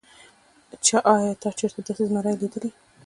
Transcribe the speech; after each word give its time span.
چې 0.85 0.95
ايا 1.13 1.33
تا 1.41 1.49
چرته 1.59 1.79
داسې 1.85 2.03
زمرے 2.09 2.33
ليدلے 2.39 2.69